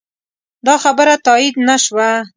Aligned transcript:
دا 0.65 0.75
خبره 0.83 1.15
تایید 1.25 1.55
نه 1.67 1.75
شوه. 1.83 2.09